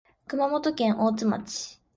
[0.25, 1.79] 熊本県大津町